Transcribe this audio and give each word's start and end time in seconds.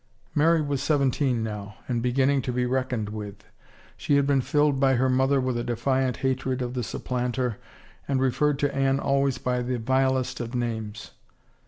Mary 0.33 0.63
was 0.63 0.81
seventeen 0.81 1.43
now 1.43 1.75
and 1.87 2.01
be 2.01 2.11
ginning 2.11 2.41
to 2.41 2.51
be 2.51 2.65
reckoned 2.65 3.09
with; 3.09 3.43
she 3.95 4.15
had 4.15 4.25
been 4.25 4.41
filled 4.41 4.79
by 4.79 4.95
her 4.95 5.11
mother 5.11 5.39
with 5.39 5.55
a 5.59 5.63
defiant 5.63 6.17
hatred 6.25 6.59
of 6.59 6.73
the 6.73 6.81
supplanter 6.81 7.57
and 8.07 8.19
re 8.19 8.31
ferred 8.31 8.57
to 8.57 8.75
Anne 8.75 8.99
always 8.99 9.37
by 9.37 9.61
the 9.61 9.77
vilest 9.77 10.39
of 10.39 10.55
names. 10.55 11.11